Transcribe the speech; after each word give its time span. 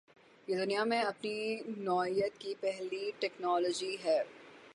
یہ 0.47 0.55
دنیا 0.55 0.83
میں 0.83 1.01
اپنی 1.01 1.33
نوعیت 1.77 2.37
کی 2.37 2.53
پہلی 2.59 3.11
ٹکنالوجی 3.19 3.95
ہے۔ 4.03 4.21